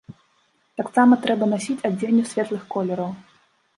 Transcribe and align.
Таксама 0.79 1.13
трэба 1.25 1.49
насіць 1.53 1.77
адзенне 1.91 2.23
светлых 2.33 2.67
колераў. 2.77 3.11